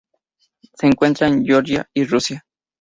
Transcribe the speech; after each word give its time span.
Se 0.73 0.87
encuentra 0.87 1.27
en 1.27 1.45
Georgia 1.45 1.87
y 1.93 2.05
Rusia. 2.05 2.43